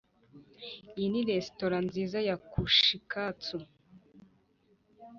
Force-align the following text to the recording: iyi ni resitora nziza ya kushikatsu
iyi 0.97 1.07
ni 1.11 1.21
resitora 1.29 1.77
nziza 1.87 2.17
ya 2.27 2.35
kushikatsu 2.51 3.57